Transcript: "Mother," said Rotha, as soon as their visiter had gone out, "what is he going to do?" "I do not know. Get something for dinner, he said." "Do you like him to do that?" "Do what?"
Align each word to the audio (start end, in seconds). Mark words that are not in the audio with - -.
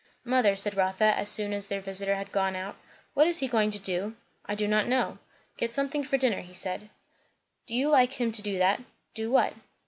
"Mother," 0.25 0.55
said 0.55 0.75
Rotha, 0.75 1.13
as 1.15 1.29
soon 1.29 1.53
as 1.53 1.67
their 1.67 1.79
visiter 1.79 2.15
had 2.15 2.31
gone 2.31 2.55
out, 2.55 2.75
"what 3.13 3.27
is 3.27 3.37
he 3.37 3.47
going 3.47 3.69
to 3.69 3.77
do?" 3.77 4.15
"I 4.47 4.55
do 4.55 4.67
not 4.67 4.87
know. 4.87 5.19
Get 5.57 5.71
something 5.71 6.03
for 6.03 6.17
dinner, 6.17 6.41
he 6.41 6.55
said." 6.55 6.89
"Do 7.67 7.75
you 7.75 7.87
like 7.91 8.13
him 8.13 8.31
to 8.31 8.41
do 8.41 8.57
that?" 8.57 8.81
"Do 9.13 9.29
what?" 9.29 9.53